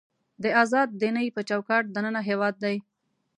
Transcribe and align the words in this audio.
د 0.43 0.45
ازاد 0.61 0.89
دینۍ 1.01 1.27
په 1.35 1.41
چوکاټ 1.49 1.83
دننه 1.95 2.21
هېواد 2.29 2.55
دی. 2.63 2.75